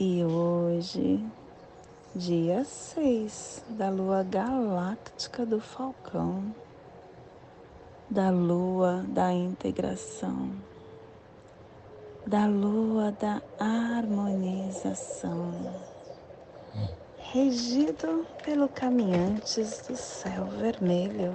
[0.00, 1.22] e hoje,
[2.14, 6.54] dia 6 da lua galáctica do Falcão,
[8.08, 10.52] da lua da integração,
[12.26, 15.52] da lua da harmonização,
[17.18, 21.34] regido pelo caminhantes do céu vermelho.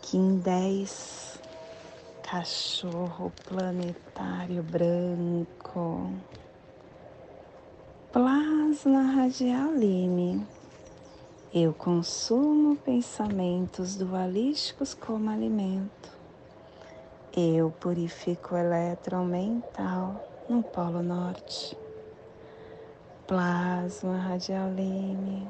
[0.00, 1.27] Kim 10
[2.30, 6.12] cachorro planetário branco,
[8.12, 10.46] plasma radial lime.
[11.54, 16.12] Eu consumo pensamentos dualísticos como alimento.
[17.34, 19.30] Eu purifico o elétron
[20.50, 21.78] no Polo Norte.
[23.26, 25.48] Plasma radial lime.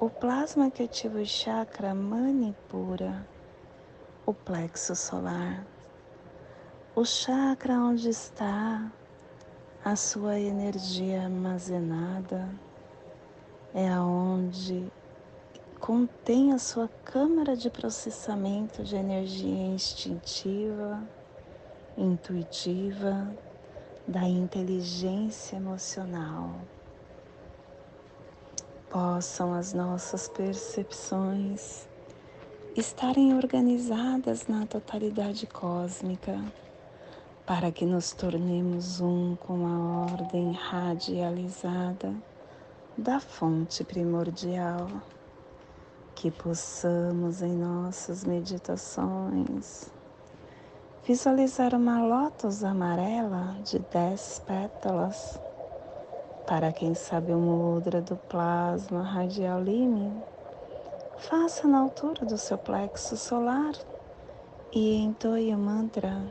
[0.00, 3.35] O plasma que ativa o chakra manipura
[4.26, 5.64] o plexo solar,
[6.96, 8.90] o chakra onde está
[9.84, 12.50] a sua energia armazenada,
[13.72, 14.90] é aonde
[15.78, 21.00] contém a sua câmara de processamento de energia instintiva,
[21.96, 23.32] intuitiva,
[24.08, 26.50] da inteligência emocional.
[28.90, 31.86] Possam as nossas percepções
[32.80, 36.38] estarem organizadas na totalidade cósmica,
[37.46, 42.14] para que nos tornemos um com a ordem radializada
[42.98, 44.88] da fonte primordial,
[46.14, 49.90] que possamos em nossas meditações
[51.02, 55.40] visualizar uma lótus amarela de dez pétalas,
[56.46, 60.35] para quem sabe o mudra do plasma radial lime
[61.18, 63.72] Faça na altura do seu plexo solar
[64.70, 66.22] e entoie o mantra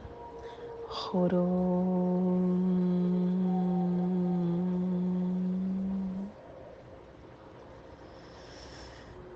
[1.11, 2.75] Hurum.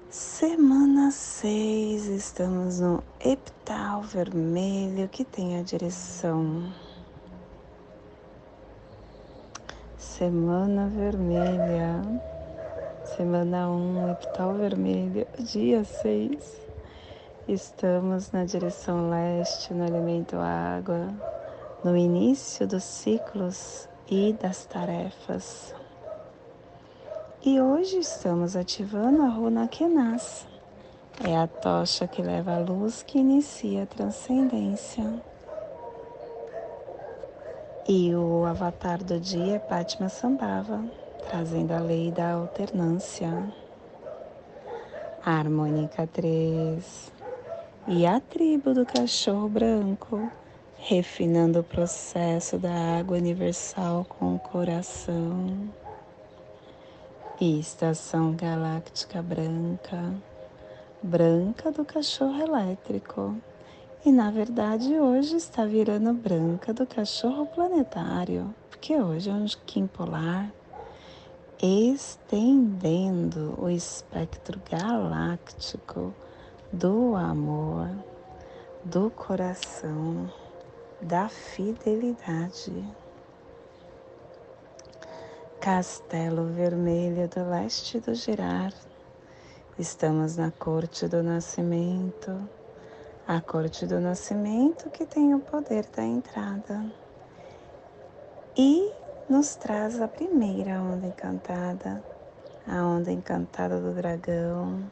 [0.10, 6.72] Semana 6, estamos no epital vermelho que tem a direção.
[9.98, 12.02] Semana vermelha
[13.16, 16.62] Semana 1, epital vermelho, dia 6.
[17.48, 21.08] Estamos na direção leste, no elemento água,
[21.84, 25.74] no início dos ciclos e das tarefas.
[27.44, 30.46] E hoje estamos ativando a runa Kenas.
[31.24, 35.22] É a tocha que leva a luz que inicia a transcendência.
[37.88, 43.30] E o avatar do dia é Patma Sambhava trazendo a lei da alternância.
[45.24, 47.12] A harmônica 3
[47.88, 50.32] e a tribo do cachorro branco,
[50.78, 55.70] refinando o processo da água universal com o coração.
[57.42, 60.14] E estação galáctica branca,
[61.02, 63.36] branca do cachorro elétrico.
[64.06, 69.88] E na verdade hoje está virando branca do cachorro planetário, porque hoje é um Kim
[69.88, 70.52] polar
[71.62, 76.14] estendendo o espectro galáctico
[76.72, 77.90] do amor,
[78.86, 80.32] do coração,
[81.02, 82.72] da fidelidade.
[85.60, 88.74] Castelo Vermelho do Leste do Girar.
[89.78, 92.48] Estamos na Corte do Nascimento,
[93.28, 96.86] a Corte do Nascimento que tem o poder da entrada.
[98.56, 98.94] E
[99.30, 102.04] nos traz a primeira onda encantada,
[102.68, 104.92] a onda encantada do dragão,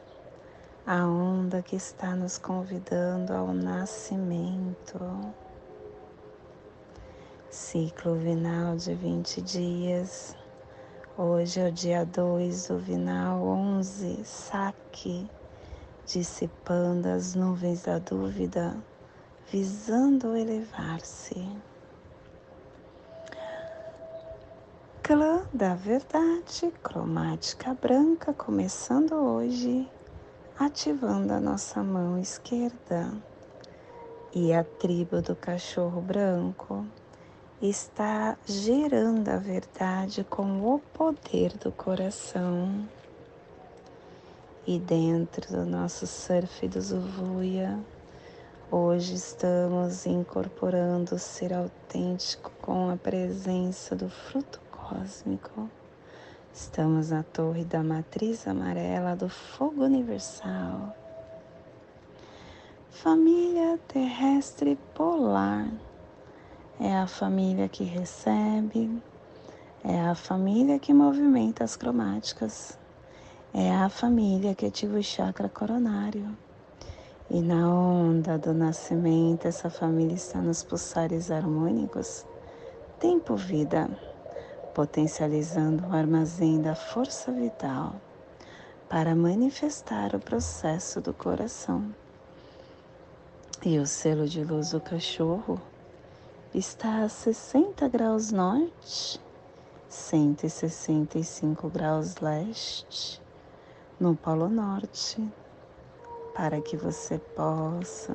[0.86, 5.00] a onda que está nos convidando ao nascimento.
[7.50, 10.36] Ciclo vinal de 20 dias.
[11.16, 15.28] Hoje é o dia 2 do vinal 11, saque,
[16.06, 18.76] dissipando as nuvens da dúvida,
[19.50, 21.44] visando elevar-se.
[25.08, 29.90] Clã da verdade cromática branca, começando hoje,
[30.58, 33.10] ativando a nossa mão esquerda.
[34.34, 36.84] E a tribo do cachorro branco,
[37.62, 42.86] está gerando a verdade com o poder do coração.
[44.66, 47.80] E dentro do nosso surf do Zuvuia,
[48.70, 55.68] hoje estamos incorporando o ser autêntico com a presença do fruto cósmico.
[56.52, 60.96] Estamos na torre da matriz amarela do fogo universal.
[62.90, 65.68] Família terrestre polar
[66.80, 68.90] é a família que recebe,
[69.84, 72.78] é a família que movimenta as cromáticas,
[73.52, 76.36] é a família que ativa o chakra coronário.
[77.30, 82.24] E na onda do nascimento, essa família está nos pulsares harmônicos,
[82.98, 83.88] tempo-vida,
[84.78, 87.96] potencializando o armazém da força vital
[88.88, 91.92] para manifestar o processo do coração.
[93.66, 95.60] E o selo de luz do cachorro
[96.54, 99.20] está a 60 graus norte,
[99.88, 103.20] 165 graus leste,
[103.98, 105.28] no Polo Norte,
[106.36, 108.14] para que você possa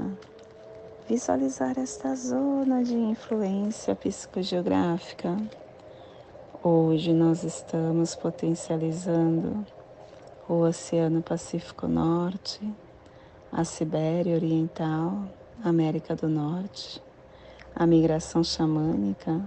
[1.09, 5.35] visualizar esta zona de influência psicogeográfica.
[6.65, 9.65] Hoje nós estamos potencializando
[10.47, 12.61] o Oceano Pacífico Norte,
[13.51, 15.25] a Sibéria Oriental,
[15.61, 17.03] América do Norte
[17.75, 19.41] a migração xamânica,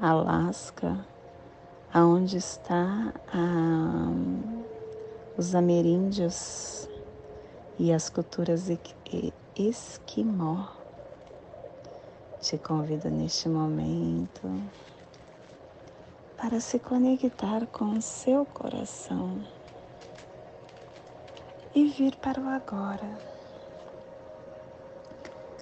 [0.00, 1.04] Alasca,
[1.92, 4.08] aonde está a,
[5.36, 6.88] os ameríndios
[7.78, 8.70] e as culturas
[9.56, 10.68] esquimó.
[12.40, 14.48] Te convido neste momento
[16.40, 19.44] para se conectar com o seu coração
[21.74, 23.18] e vir para o agora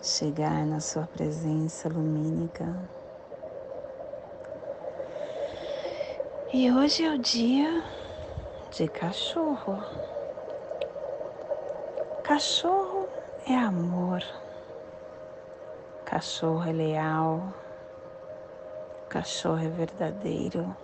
[0.03, 2.77] chegar na sua presença lumínica.
[6.53, 7.83] E hoje é o dia
[8.71, 9.83] de cachorro.
[12.23, 13.09] Cachorro
[13.49, 14.23] é amor.
[16.05, 17.66] Cachorro é leal.
[19.17, 20.77] Cachorro é verdadeiro.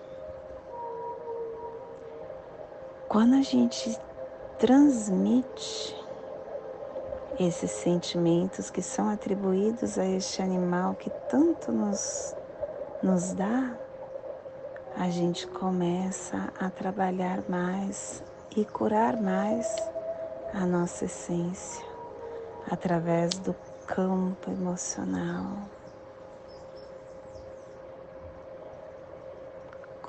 [3.06, 3.94] Quando a gente
[4.58, 5.94] transmite
[7.38, 12.34] esses sentimentos que são atribuídos a este animal que tanto nos,
[13.02, 13.76] nos dá,
[14.96, 18.24] a gente começa a trabalhar mais
[18.56, 19.76] e curar mais
[20.54, 21.84] a nossa essência
[22.70, 23.54] através do
[23.86, 25.71] campo emocional.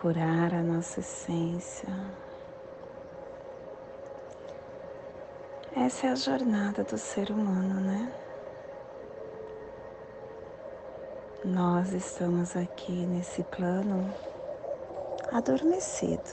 [0.04, 1.88] Curar a nossa essência.
[5.74, 8.14] Essa é a jornada do ser humano, né?
[11.46, 14.14] Nós estamos aqui nesse plano
[15.32, 16.30] adormecido.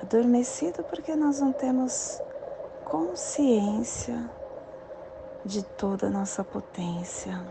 [0.00, 2.22] Adormecido porque nós não temos
[2.84, 4.30] consciência
[5.44, 7.44] de toda a nossa potência.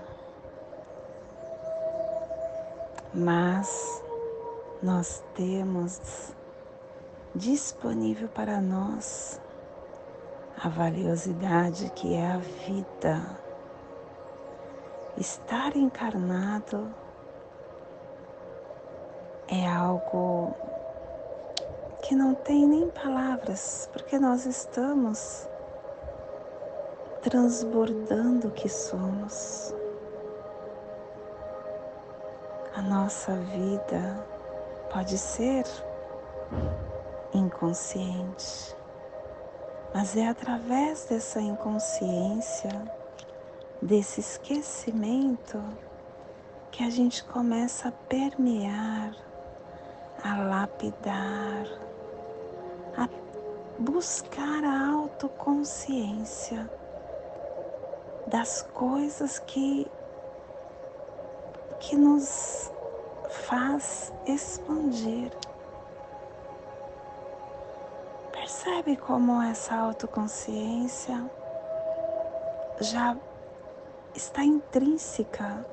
[3.13, 4.01] Mas
[4.83, 6.35] nós temos
[7.33, 9.39] disponível para nós
[10.61, 13.21] a valiosidade que é a vida.
[15.17, 16.93] Estar encarnado
[19.47, 20.53] é algo
[22.01, 25.47] que não tem nem palavras, porque nós estamos
[27.21, 29.73] transbordando o que somos.
[32.75, 34.32] A nossa vida
[34.93, 35.65] pode ser
[37.33, 38.75] inconsciente
[39.93, 42.71] mas é através dessa inconsciência,
[43.79, 45.63] desse esquecimento,
[46.71, 49.15] que a gente começa a permear,
[50.23, 51.67] a lapidar,
[52.97, 53.07] a
[53.77, 56.67] buscar a autoconsciência
[58.25, 59.85] das coisas que,
[61.79, 62.72] que nos
[63.33, 65.31] faz expandir
[68.43, 71.29] Percebe como essa autoconsciência
[72.81, 73.15] já
[74.13, 75.65] está intrínseca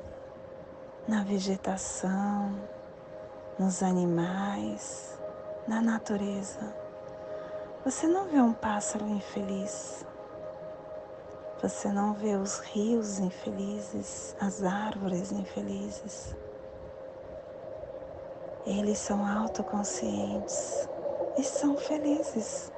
[1.09, 2.55] na vegetação,
[3.59, 5.19] nos animais,
[5.67, 6.75] na natureza.
[7.85, 10.07] Você não vê um pássaro infeliz.
[11.61, 16.35] Você não vê os rios infelizes, as árvores infelizes.
[18.67, 20.89] Eles são autoconscientes
[21.39, 22.71] e são felizes.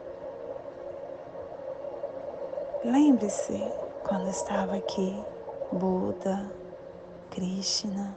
[2.85, 3.61] Lembre-se
[4.05, 5.25] quando estava aqui
[5.73, 6.51] Buda,
[7.31, 8.17] Krishna,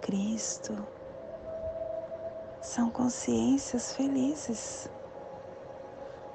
[0.00, 0.74] Cristo.
[2.62, 4.88] São consciências felizes,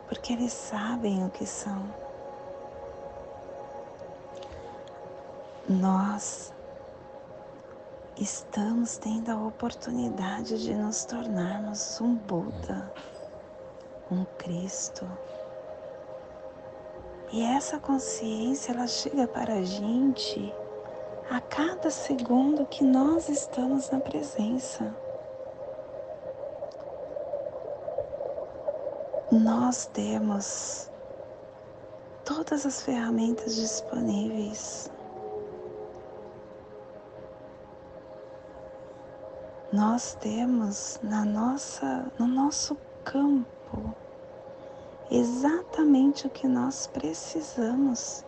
[0.07, 1.91] porque eles sabem o que são.
[5.67, 6.53] Nós
[8.19, 12.91] estamos tendo a oportunidade de nos tornarmos um Buda,
[14.11, 15.09] um Cristo.
[17.31, 20.53] E essa consciência ela chega para a gente
[21.29, 24.93] a cada segundo que nós estamos na presença.
[29.31, 30.91] Nós temos
[32.25, 34.91] todas as ferramentas disponíveis
[39.71, 43.93] nós temos na nossa, no nosso campo
[45.11, 48.25] exatamente o que nós precisamos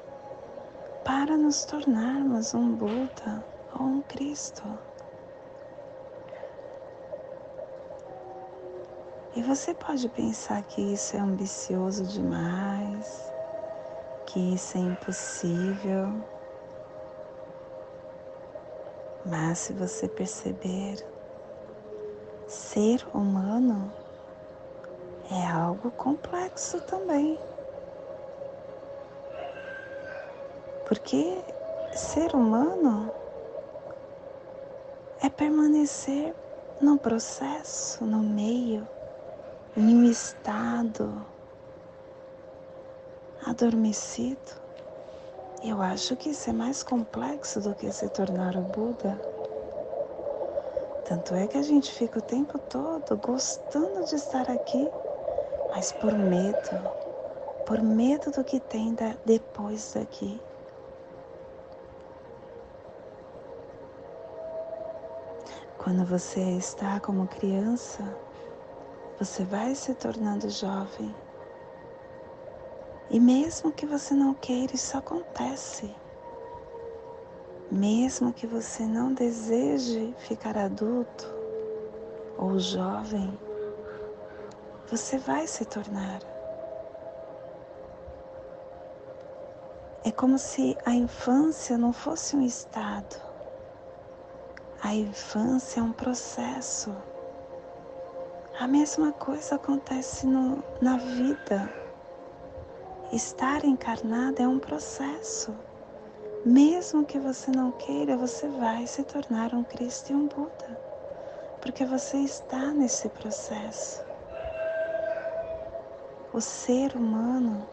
[1.04, 3.44] para nos tornarmos um Buda
[3.80, 4.64] ou um Cristo.
[9.36, 13.32] E você pode pensar que isso é ambicioso demais,
[14.28, 16.22] que isso é impossível.
[19.26, 21.11] Mas se você perceber
[22.52, 23.90] ser humano
[25.32, 27.40] é algo complexo também.
[30.86, 31.42] Porque
[31.94, 33.10] ser humano
[35.22, 36.36] é permanecer
[36.82, 38.86] no processo, no meio,
[39.78, 41.26] em um estado
[43.46, 44.60] adormecido.
[45.64, 49.31] Eu acho que isso é mais complexo do que se tornar o Buda.
[51.12, 54.90] Tanto é que a gente fica o tempo todo gostando de estar aqui,
[55.70, 56.90] mas por medo,
[57.66, 60.42] por medo do que tem depois daqui.
[65.78, 68.18] Quando você está como criança,
[69.20, 71.14] você vai se tornando jovem.
[73.10, 75.94] E mesmo que você não queira, isso acontece.
[77.72, 81.26] Mesmo que você não deseje ficar adulto
[82.38, 83.40] ou jovem,
[84.90, 86.20] você vai se tornar.
[90.04, 93.16] É como se a infância não fosse um estado.
[94.84, 96.94] A infância é um processo.
[98.60, 101.74] A mesma coisa acontece no, na vida.
[103.14, 105.56] Estar encarnado é um processo.
[106.46, 110.76] Mesmo que você não queira, você vai se tornar um Cristo e um Buda,
[111.62, 114.04] porque você está nesse processo.
[116.34, 117.64] O ser humano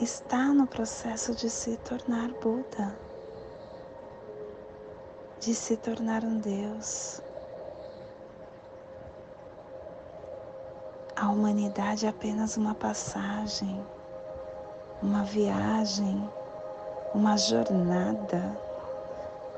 [0.00, 2.98] está no processo de se tornar Buda,
[5.38, 7.20] de se tornar um Deus.
[11.14, 13.80] A humanidade é apenas uma passagem,
[15.00, 16.28] uma viagem
[17.14, 18.56] uma jornada,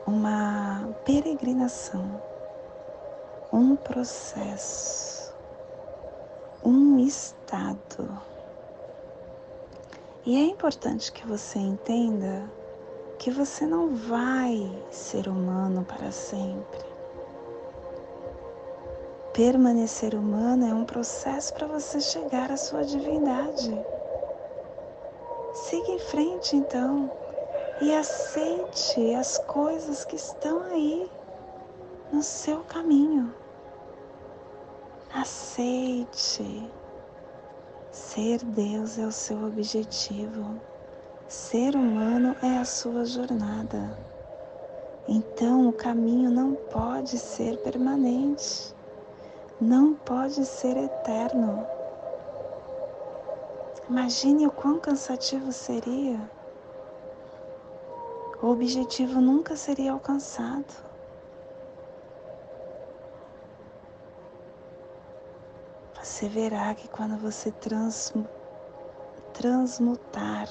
[0.06, 2.20] uma peregrinação,
[3.52, 5.34] um processo,
[6.64, 8.08] um estado.
[10.24, 12.48] E é importante que você entenda
[13.18, 16.90] que você não vai ser humano para sempre.
[19.32, 23.70] Permanecer humano é um processo para você chegar à sua divindade.
[25.54, 27.10] Siga em frente então
[27.80, 31.10] e aceite as coisas que estão aí
[32.12, 33.34] no seu caminho.
[35.14, 36.70] Aceite.
[37.90, 40.60] Ser Deus é o seu objetivo.
[41.26, 43.96] Ser humano é a sua jornada.
[45.08, 48.74] Então o caminho não pode ser permanente,
[49.60, 51.66] não pode ser eterno.
[53.88, 56.20] Imagine o quão cansativo seria
[58.42, 60.90] o objetivo nunca seria alcançado.
[66.02, 68.14] Você verá que quando você trans,
[69.34, 70.48] transmutar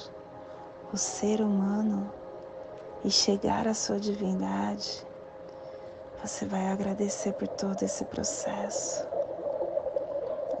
[0.92, 2.12] o ser humano
[3.04, 5.04] e chegar à sua divindade,
[6.22, 9.04] você vai agradecer por todo esse processo.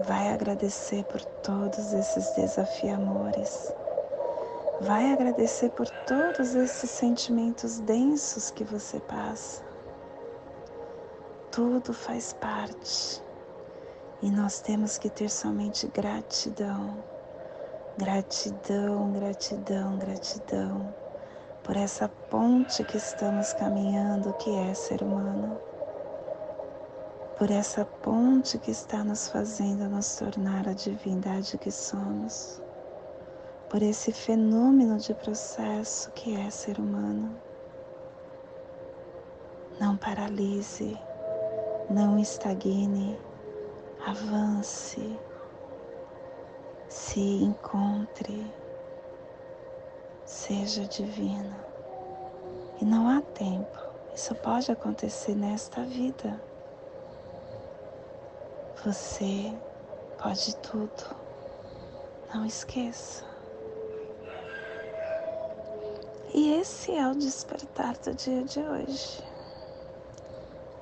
[0.00, 3.72] Vai agradecer por todos esses desafiamores
[4.80, 9.62] Vai agradecer por todos esses sentimentos densos que você passa.
[11.50, 13.22] Tudo faz parte.
[14.22, 17.02] E nós temos que ter somente gratidão,
[17.98, 20.94] gratidão, gratidão, gratidão
[21.62, 25.58] por essa ponte que estamos caminhando, que é ser humano,
[27.38, 32.60] por essa ponte que está nos fazendo nos tornar a divindade que somos,
[33.70, 37.40] por esse fenômeno de processo que é ser humano.
[39.80, 40.98] Não paralise,
[41.88, 43.16] não estagne,
[44.04, 45.16] avance,
[46.88, 48.44] se encontre
[50.30, 51.54] seja divino.
[52.80, 53.78] E não há tempo,
[54.14, 56.40] isso pode acontecer nesta vida.
[58.84, 59.52] Você
[60.18, 61.16] pode tudo,
[62.32, 63.29] não esqueça.
[66.40, 69.22] E esse é o despertar do dia de hoje.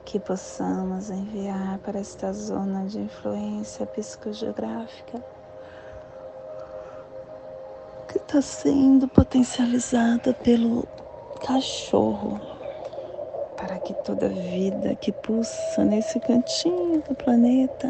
[0.05, 5.21] Que possamos enviar para esta zona de influência psicogeográfica
[8.29, 10.87] está sendo potencializada pelo
[11.45, 12.39] cachorro
[13.57, 17.89] para que toda vida que pulsa nesse cantinho do planeta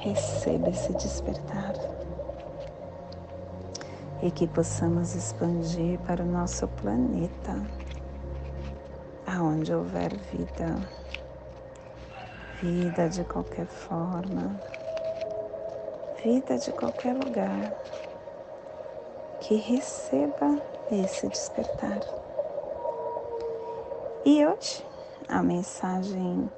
[0.00, 1.75] receba esse despertar
[4.22, 7.54] e que possamos expandir para o nosso planeta,
[9.26, 10.76] aonde houver vida,
[12.62, 14.60] vida de qualquer forma,
[16.22, 17.72] vida de qualquer lugar
[19.40, 22.00] que receba esse despertar.
[24.24, 24.84] E hoje,
[25.28, 26.50] a mensagem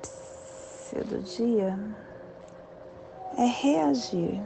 [1.04, 1.78] do dia
[3.36, 4.40] é reagir.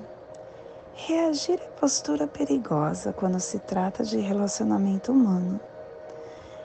[0.94, 5.58] Reagir é postura perigosa quando se trata de relacionamento humano.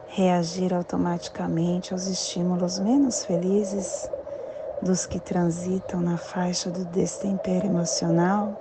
[0.09, 4.09] Reagir automaticamente aos estímulos menos felizes
[4.81, 8.51] dos que transitam na faixa do destempero emocional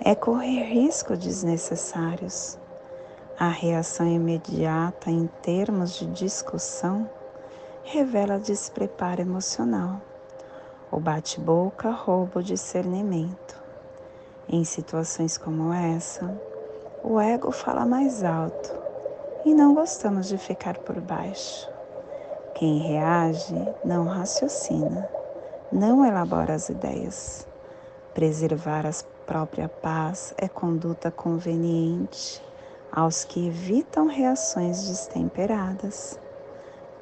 [0.00, 2.56] é correr riscos desnecessários.
[3.38, 7.10] A reação imediata em termos de discussão
[7.82, 10.00] revela despreparo emocional.
[10.90, 13.63] O bate-boca rouba o discernimento.
[14.48, 16.32] Em situações como essa,
[17.02, 18.78] o ego fala mais alto
[19.44, 21.68] e não gostamos de ficar por baixo.
[22.54, 25.08] Quem reage não raciocina,
[25.72, 27.46] não elabora as ideias.
[28.12, 32.42] Preservar as própria paz é conduta conveniente
[32.92, 36.18] aos que evitam reações destemperadas.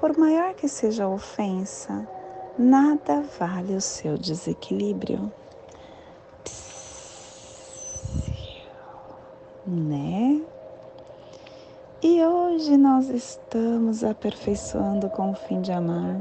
[0.00, 2.08] Por maior que seja a ofensa,
[2.56, 5.30] nada vale o seu desequilíbrio.
[9.66, 10.42] Né?
[12.02, 16.16] E hoje nós estamos aperfeiçoando com o fim de amar,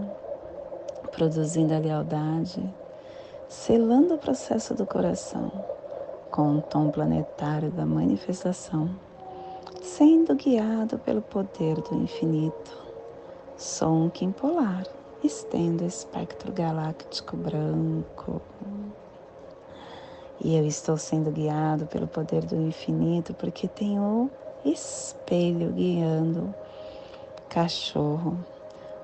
[1.12, 2.64] produzindo a lealdade,
[3.50, 5.52] selando o processo do coração
[6.30, 8.90] com o tom planetário da manifestação,
[9.82, 12.78] sendo guiado pelo poder do infinito.
[13.58, 14.86] Sou um Kim polar,
[15.24, 18.40] estendo o espectro galáctico branco.
[20.44, 26.54] E eu estou sendo guiado pelo poder do infinito porque tenho o espelho guiando
[27.48, 28.36] cachorro.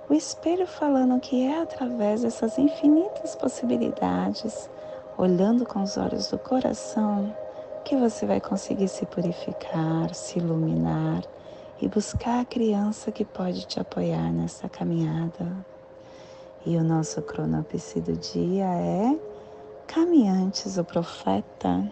[0.10, 4.67] O espelho falando que é através dessas infinitas possibilidades
[5.15, 7.36] olhando com os olhos do coração,
[7.84, 11.23] que você vai conseguir se purificar, se iluminar
[11.80, 15.45] e buscar a criança que pode te apoiar nessa caminhada.
[16.65, 19.27] E o nosso cronopse do dia é
[19.88, 21.89] Caminhantes, o profeta,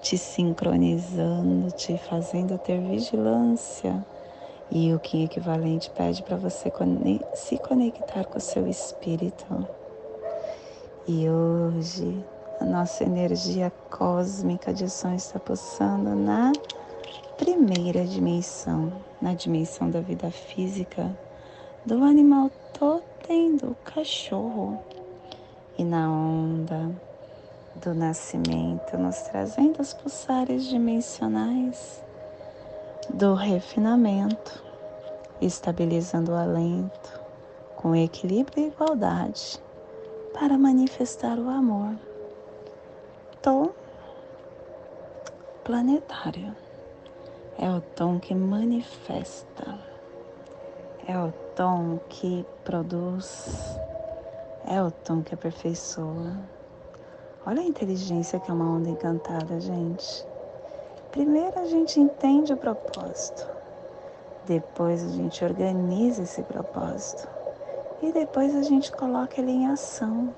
[0.00, 4.04] te sincronizando, te fazendo ter vigilância.
[4.70, 6.72] E o que equivalente pede para você
[7.34, 9.68] se conectar com o seu espírito.
[11.06, 12.24] E hoje
[12.60, 16.52] a nossa energia cósmica de som está pulsando na
[17.36, 21.16] primeira dimensão, na dimensão da vida física
[21.84, 24.82] do animal totem do cachorro
[25.78, 27.07] e na onda
[27.78, 32.02] do nascimento, nos trazendo os pulsares dimensionais
[33.10, 34.62] do refinamento,
[35.40, 37.20] estabilizando o alento
[37.76, 39.58] com equilíbrio e igualdade
[40.32, 41.94] para manifestar o amor
[43.42, 43.70] tom
[45.64, 46.54] planetário.
[47.58, 49.78] É o tom que manifesta,
[51.06, 53.78] é o tom que produz,
[54.66, 56.36] é o tom que aperfeiçoa.
[57.48, 60.22] Olha a inteligência que é uma onda encantada, gente.
[61.10, 63.48] Primeiro a gente entende o propósito,
[64.46, 67.26] depois a gente organiza esse propósito
[68.02, 70.34] e depois a gente coloca ele em ação.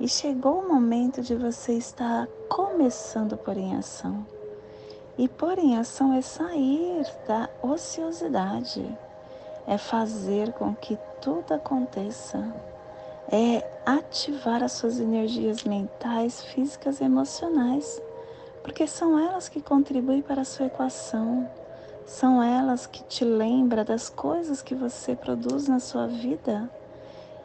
[0.00, 4.26] E chegou o momento de você estar começando por em ação.
[5.16, 8.84] E pôr em ação é sair da ociosidade,
[9.68, 12.52] é fazer com que tudo aconteça,
[13.30, 18.00] é ativar as suas energias mentais, físicas e emocionais,
[18.62, 21.48] porque são elas que contribuem para a sua equação,
[22.06, 26.70] são elas que te lembram das coisas que você produz na sua vida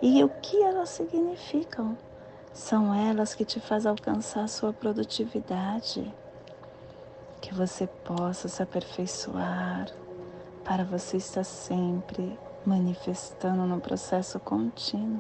[0.01, 1.97] e o que elas significam.
[2.53, 6.13] São elas que te fazem alcançar a sua produtividade
[7.41, 9.87] que você possa se aperfeiçoar,
[10.63, 15.19] para você estar sempre manifestando no processo contínuo.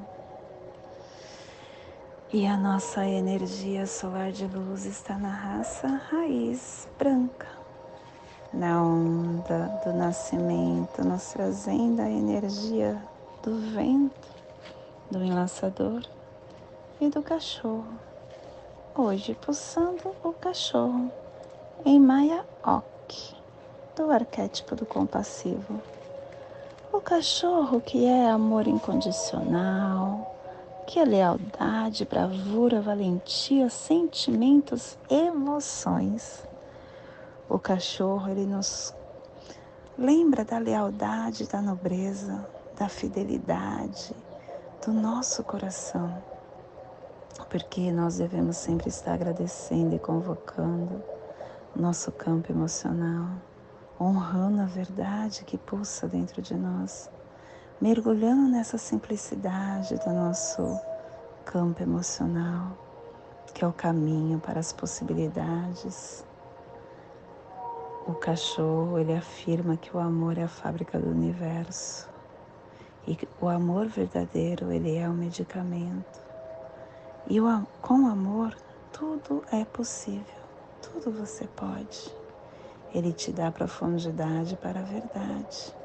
[2.33, 7.47] E a nossa energia solar de luz está na raça raiz branca,
[8.51, 12.99] na onda do nascimento, nos trazendo a energia
[13.43, 14.27] do vento,
[15.11, 16.01] do enlaçador
[16.99, 17.99] e do cachorro.
[18.95, 21.11] Hoje, pulsando o cachorro
[21.85, 23.15] em Maya Ok,
[23.95, 25.79] do arquétipo do compassivo.
[26.91, 30.32] O cachorro que é amor incondicional,
[30.85, 36.45] que é lealdade, bravura, valentia, sentimentos, emoções.
[37.49, 38.93] O cachorro, ele nos
[39.97, 42.45] lembra da lealdade, da nobreza,
[42.77, 44.15] da fidelidade,
[44.85, 46.21] do nosso coração.
[47.49, 51.01] Porque nós devemos sempre estar agradecendo e convocando
[51.75, 53.29] nosso campo emocional,
[53.99, 57.09] honrando a verdade que pulsa dentro de nós,
[57.83, 60.79] mergulhando nessa simplicidade do nosso
[61.43, 62.77] campo emocional,
[63.53, 66.23] que é o caminho para as possibilidades.
[68.07, 72.09] O cachorro, ele afirma que o amor é a fábrica do universo.
[73.05, 76.21] E o amor verdadeiro, ele é o medicamento.
[77.29, 78.55] E o, com o amor,
[78.93, 80.41] tudo é possível.
[80.81, 82.15] Tudo você pode.
[82.95, 85.82] Ele te dá profundidade para a verdade.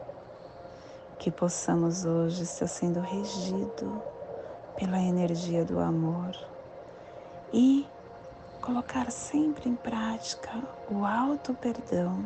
[1.19, 4.01] Que possamos hoje estar sendo regido
[4.77, 6.31] pela energia do amor
[7.53, 7.85] e
[8.61, 10.51] colocar sempre em prática
[10.89, 12.25] o alto perdão,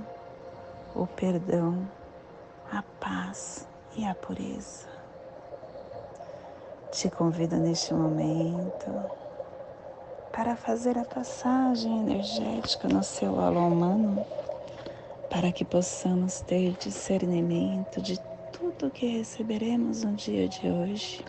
[0.94, 1.88] o perdão,
[2.70, 4.88] a paz e a pureza.
[6.90, 8.90] Te convido neste momento
[10.31, 14.22] para fazer a passagem energética no seu alô humano,
[15.31, 18.18] para que possamos ter discernimento de
[18.62, 21.25] tudo que receberemos no dia de hoje,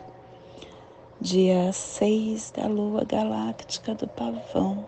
[1.19, 4.86] dia 6 da lua galáctica do pavão,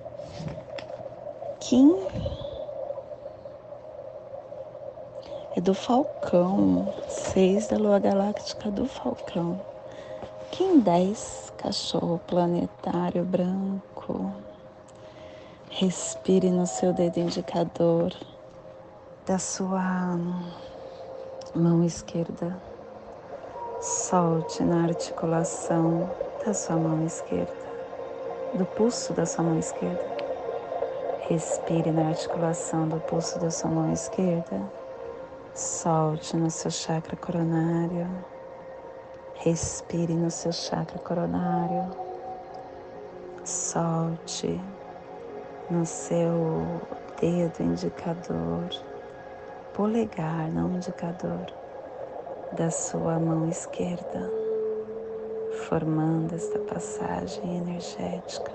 [1.60, 1.92] Kim?
[5.56, 9.60] É do Falcão, 6 da lua galáctica do Falcão.
[10.52, 10.80] Kim?
[10.82, 14.32] 10, cachorro planetário branco.
[15.72, 18.14] Respire no seu dedo indicador
[19.26, 20.16] da sua
[21.56, 22.56] mão esquerda.
[23.80, 26.10] Solte na articulação
[26.46, 27.54] da sua mão esquerda,
[28.54, 30.04] do pulso da sua mão esquerda.
[31.30, 34.62] Respire na articulação do pulso da sua mão esquerda.
[35.54, 38.08] Solte no seu chakra coronário.
[39.36, 41.89] Respire no seu chakra coronário.
[43.44, 44.60] Solte
[45.70, 46.82] no seu
[47.20, 48.70] dedo indicador,
[49.76, 51.46] polegar, não indicador,
[52.54, 54.32] da sua mão esquerda,
[55.68, 58.54] formando esta passagem energética.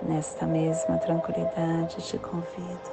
[0.00, 2.90] Nesta mesma tranquilidade, te convido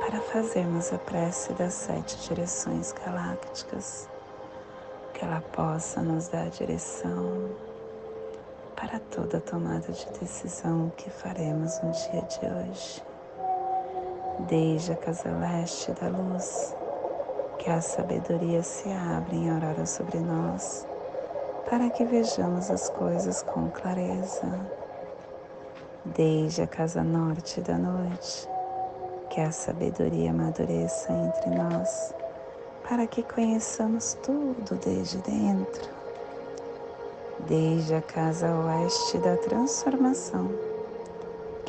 [0.00, 4.08] para fazermos a prece das sete direções galácticas
[5.12, 7.50] que ela possa nos dar direção
[8.74, 13.13] para toda tomada de decisão que faremos no dia de hoje.
[14.48, 16.74] Desde a casa leste da luz,
[17.58, 20.86] que a sabedoria se abra em aurora sobre nós,
[21.68, 24.60] para que vejamos as coisas com clareza.
[26.04, 28.48] Desde a casa norte da noite,
[29.30, 32.14] que a sabedoria amadureça entre nós
[32.88, 35.90] para que conheçamos tudo desde dentro,
[37.48, 40.73] desde a casa oeste da transformação,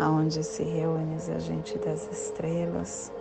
[0.00, 3.12] aonde se reúne a gente das estrelas,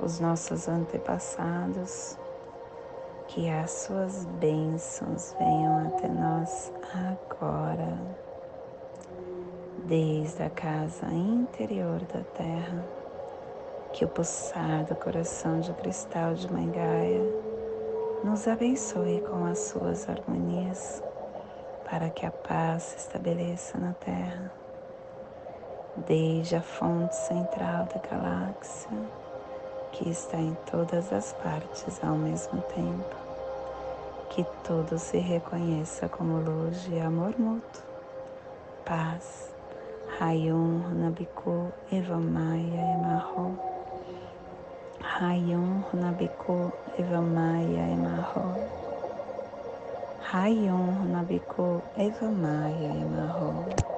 [0.00, 2.16] os nossos antepassados,
[3.26, 7.98] que as suas bênçãos venham até nós agora,
[9.86, 12.84] desde a casa interior da Terra,
[13.92, 17.22] que o pulsar do coração de cristal de Mãe Gaia
[18.22, 21.02] nos abençoe com as suas harmonias,
[21.90, 24.57] para que a paz se estabeleça na Terra,
[26.06, 28.90] desde a fonte central da galáxia
[29.92, 33.16] que está em todas as partes ao mesmo tempo.
[34.30, 37.82] Que tudo se reconheça como luz e amor mútuo.
[38.84, 39.52] Paz.
[40.18, 43.58] Rayon Runabiku Evamaya Emarro.
[45.00, 48.54] Rayon Runabiku Evamaya Emarro.
[50.32, 53.97] Rayon Runabiku Evamaya Emarro.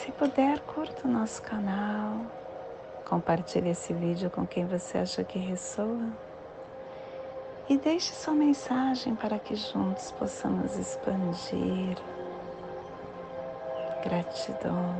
[0.00, 2.24] Se puder, curta o nosso canal
[3.04, 6.08] Compartilhe esse vídeo com quem você acha que ressoa.
[7.68, 11.98] E deixe sua mensagem para que juntos possamos expandir.
[14.02, 14.94] Gratidão.